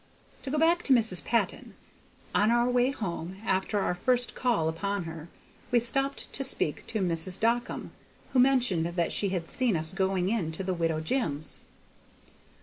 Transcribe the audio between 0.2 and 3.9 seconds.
To go back to Mrs. Patton; on our way home, after